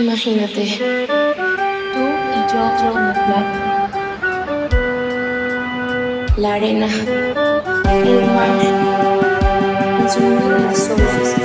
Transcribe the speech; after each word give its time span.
Imagínate, 0.00 0.64
tú 1.92 2.02
y 2.32 2.40
yo 2.48 2.60
en 2.96 3.04
la 3.08 3.14
playa, 3.26 3.58
la 6.38 6.50
arena, 6.54 6.88
el 7.92 8.24
mar, 8.24 8.52
el 10.00 10.08
sonido 10.08 10.48
de 10.48 10.60
las 10.60 10.90
olas 10.90 11.37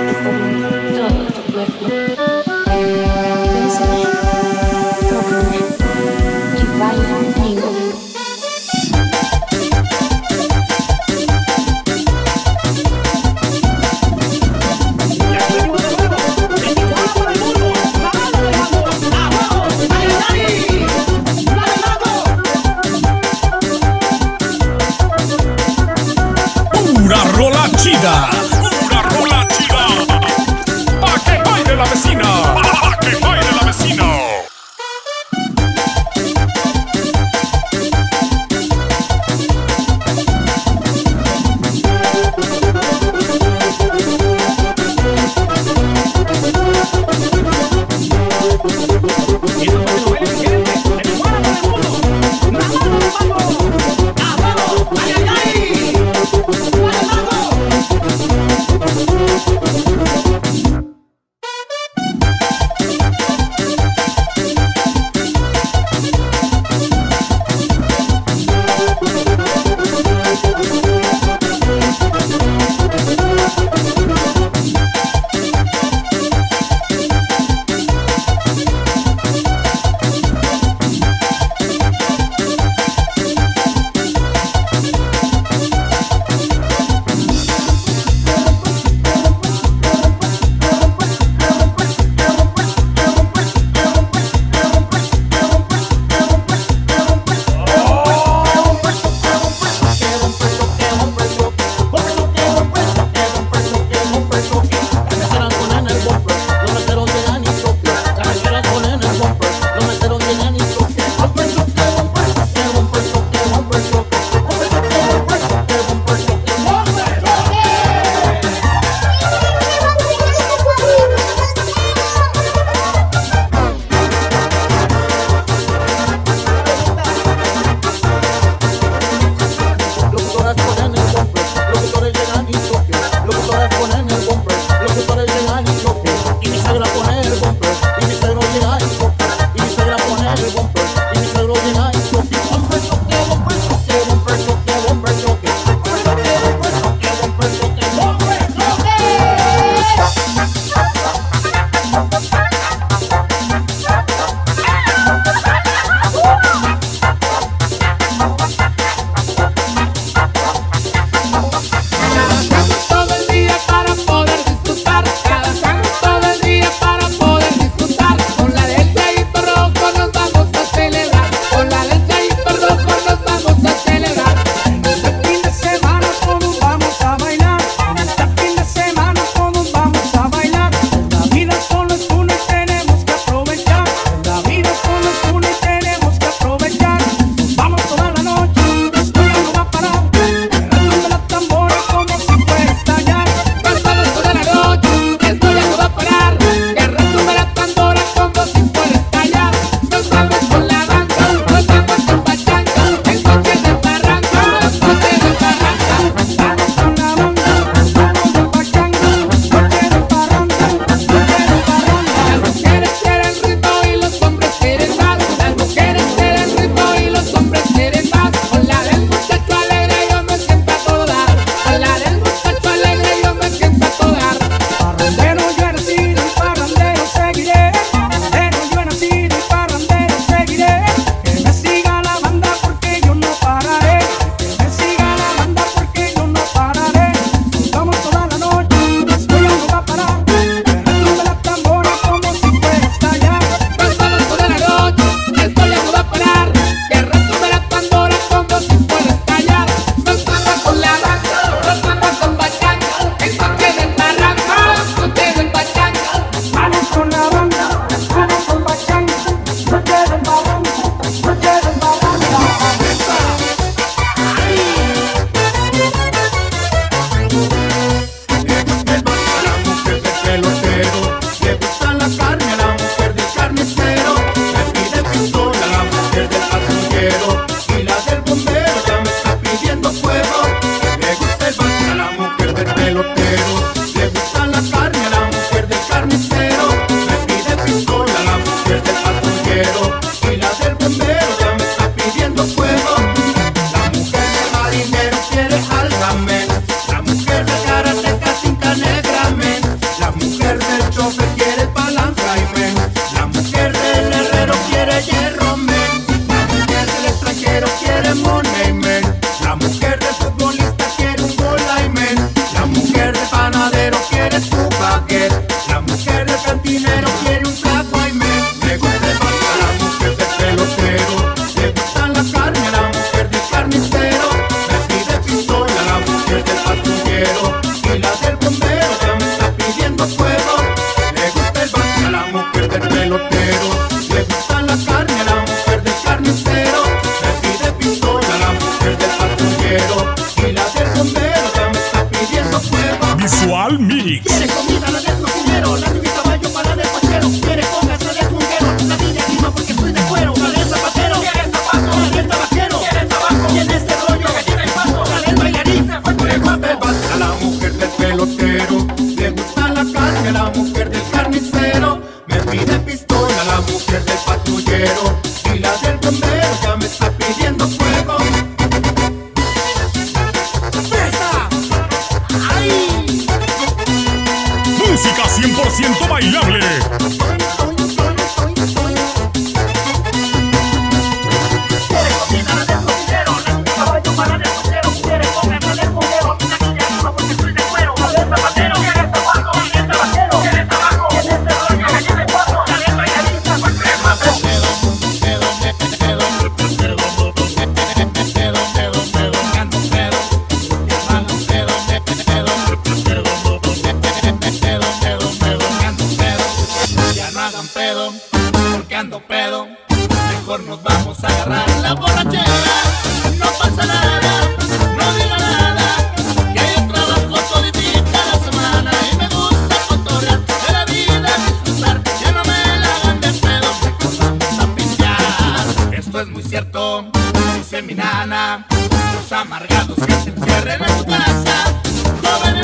Los 428.25 429.31
amargados 429.33 429.97
que 429.97 430.13
se 430.13 430.29
encierren 430.29 430.81
en 430.81 430.97
su 430.97 431.05
casa. 431.05 432.62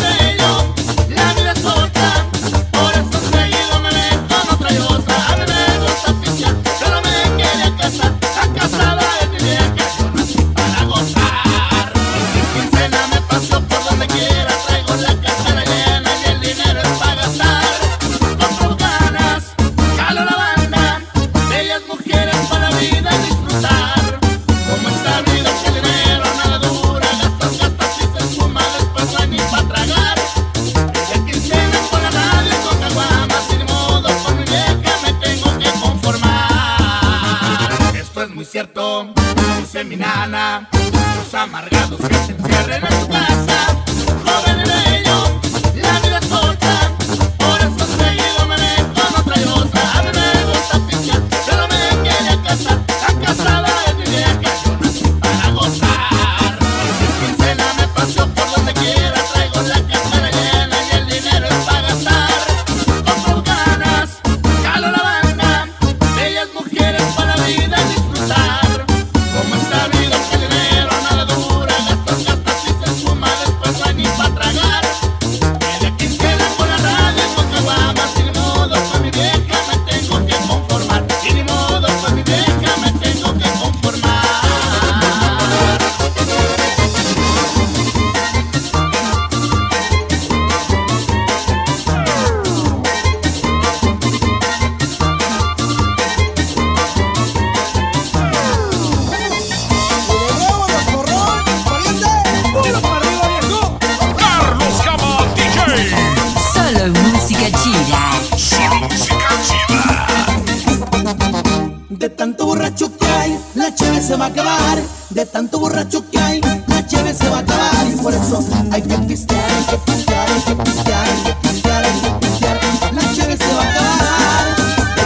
hay, 113.10 113.40
la 113.56 113.74
cheve 113.74 114.02
se 114.02 114.16
va 114.16 114.26
a 114.26 114.28
acabar. 114.30 114.80
De 115.10 115.26
tanto 115.26 115.60
borracho 115.60 116.10
que 116.10 116.20
hay, 116.20 116.42
la 116.68 116.86
cheve 116.86 117.14
se 117.14 117.28
va 117.30 117.38
a 117.38 117.40
acabar. 117.42 117.88
Y 117.88 117.96
por 117.98 118.14
eso 118.14 118.44
hay 118.72 118.82
que 118.82 118.98
pistear, 119.00 119.50
hay 119.52 119.66
que 119.66 119.78
pistear, 119.92 120.30
hay 120.30 120.42
que 120.42 120.56
pistear, 120.64 121.08
hay 121.08 121.22
que 121.22 121.34
pistear, 121.42 121.86
hay 121.86 122.00
que 122.02 122.12
pistear. 122.28 122.60
La 122.94 123.14
cheve 123.14 123.38
se 123.38 123.54
va 123.54 123.62
a 123.62 123.72
acabar. 123.72 124.56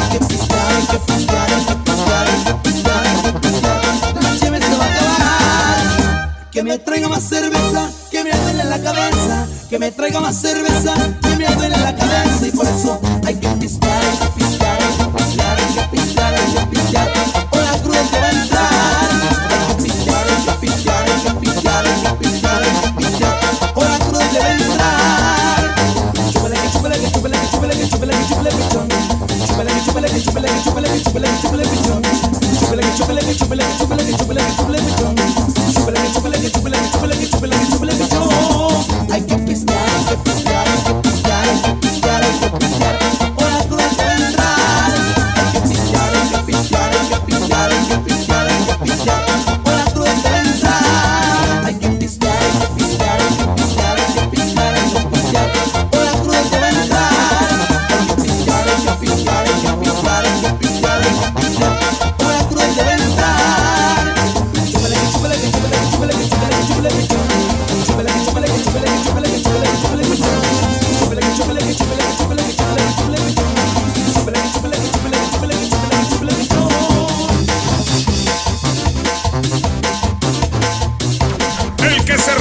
Hay 0.01 0.09
que 0.11 0.25
pistear, 0.25 0.71
hay 0.71 0.85
que 0.87 0.99
pistear, 0.99 1.49
hay 1.49 1.65
que 1.65 1.73
pistear, 1.83 2.27
hay 2.27 2.43
que 2.43 2.53
pistear, 2.63 3.05
hay 3.05 3.21
que 3.21 3.31
pistear. 3.39 3.81
La 4.23 4.39
cheve 4.39 4.59
se 4.61 4.75
va 4.77 4.85
a 4.85 4.87
acabar. 4.87 6.49
Que 6.51 6.63
me 6.63 6.77
traiga 6.77 7.07
más 7.09 7.23
cerveza, 7.23 7.89
que 8.11 8.23
me 8.23 8.31
duele 8.31 8.63
la 8.65 8.79
cabeza. 8.81 9.47
Que 9.69 9.79
me 9.79 9.91
traiga 9.91 10.19
más 10.19 10.35
cerveza, 10.39 10.93
que 11.19 11.35
me 11.35 11.42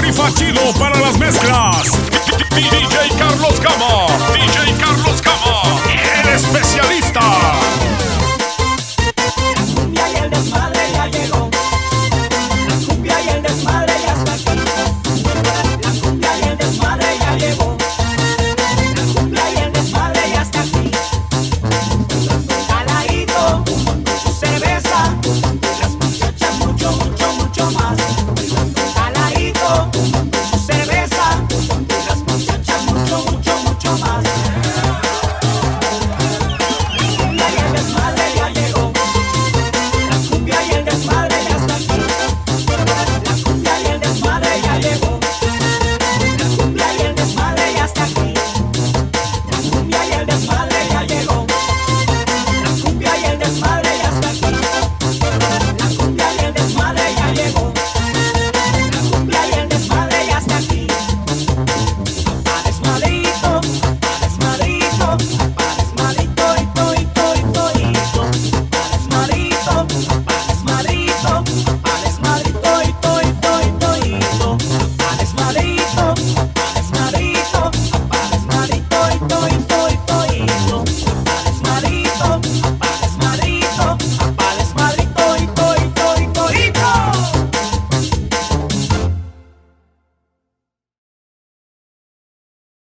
rifa 0.02 0.34
chido 0.34 0.60
para 0.78 0.98
las 0.98 1.16
mezclas. 1.16 1.92
DJ 2.50 3.16
Carlos 3.16 3.60
Cama, 3.60 4.06
DJ 4.34 4.76
Carlos 4.76 5.22
Cama, 5.22 5.62
el 6.22 6.28
especialista. 6.34 7.61